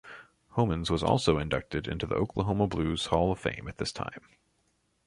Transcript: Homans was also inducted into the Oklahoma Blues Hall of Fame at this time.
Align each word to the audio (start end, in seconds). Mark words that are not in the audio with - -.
Homans 0.55 0.89
was 0.89 1.03
also 1.03 1.37
inducted 1.37 1.87
into 1.87 2.07
the 2.07 2.15
Oklahoma 2.15 2.65
Blues 2.65 3.05
Hall 3.05 3.31
of 3.31 3.37
Fame 3.39 3.67
at 3.67 3.77
this 3.77 3.91
time. 3.91 4.21